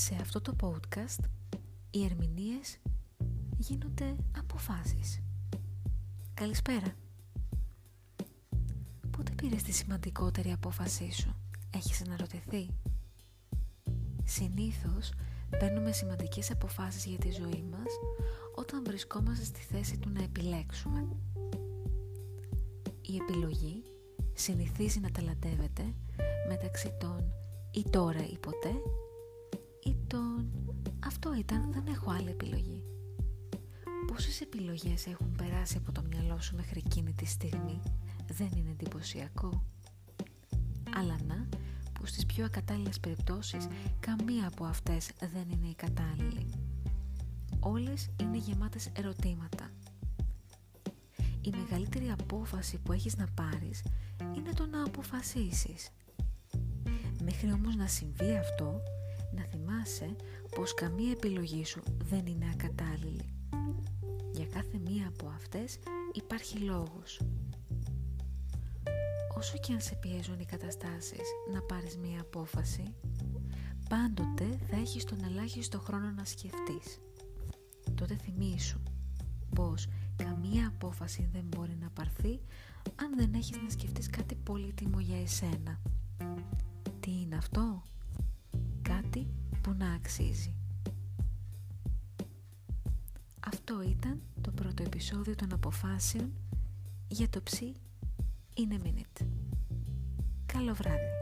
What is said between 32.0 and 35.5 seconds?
άλλη επιλογή. Πόσες επιλογές έχουν